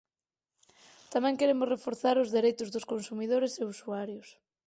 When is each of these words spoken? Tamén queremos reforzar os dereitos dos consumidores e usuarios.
Tamén 1.13 1.37
queremos 1.39 1.71
reforzar 1.75 2.15
os 2.23 2.31
dereitos 2.35 2.71
dos 2.73 2.87
consumidores 2.91 3.53
e 3.61 3.69
usuarios. 3.73 4.27